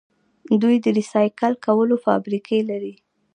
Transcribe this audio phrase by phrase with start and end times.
[0.61, 2.93] دوی د ریسایکل کولو فابریکې لري.